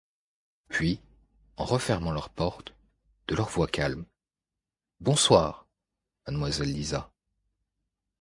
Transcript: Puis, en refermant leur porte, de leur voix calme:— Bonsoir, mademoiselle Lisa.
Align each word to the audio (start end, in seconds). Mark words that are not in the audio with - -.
Puis, 0.67 0.99
en 1.57 1.63
refermant 1.63 2.09
leur 2.11 2.31
porte, 2.31 2.73
de 3.27 3.35
leur 3.35 3.49
voix 3.49 3.67
calme:— 3.67 4.07
Bonsoir, 4.99 5.67
mademoiselle 6.25 6.73
Lisa. 6.73 7.11